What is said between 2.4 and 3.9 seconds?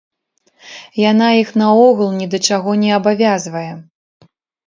чаго не абавязвае.